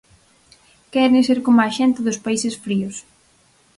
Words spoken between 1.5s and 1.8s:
a